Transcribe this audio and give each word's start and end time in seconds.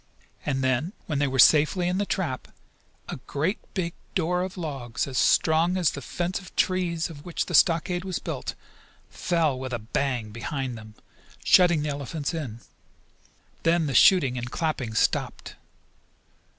And 0.47 0.63
then, 0.63 0.93
when 1.05 1.19
they 1.19 1.27
were 1.27 1.37
safely 1.37 1.87
in 1.87 1.99
the 1.99 2.07
trap, 2.07 2.47
a 3.07 3.17
great 3.27 3.59
big 3.75 3.93
door 4.15 4.41
of 4.41 4.57
logs, 4.57 5.05
as 5.05 5.19
strong 5.19 5.77
as 5.77 5.91
the 5.91 6.01
fence 6.01 6.39
of 6.39 6.55
trees 6.55 7.11
of 7.11 7.23
which 7.23 7.45
the 7.45 7.53
stockade 7.53 8.03
was 8.03 8.17
built, 8.17 8.55
fell 9.11 9.59
with 9.59 9.73
a 9.73 9.77
bang 9.77 10.31
behind 10.31 10.75
them, 10.75 10.95
shutting 11.43 11.83
the 11.83 11.89
elephants 11.89 12.33
in. 12.33 12.61
Then 13.61 13.85
the 13.85 13.93
shooting 13.93 14.39
and 14.39 14.49
clapping 14.49 14.95
stopped. 14.95 15.53